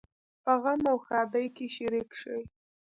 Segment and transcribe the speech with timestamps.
[0.43, 2.41] په غم او ښادۍ کې شریک شئ